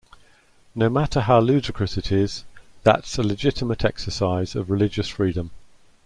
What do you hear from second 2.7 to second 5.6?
that's a legitimate exercise of religious freedom.